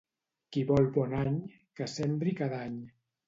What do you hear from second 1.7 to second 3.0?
que sembri cada any.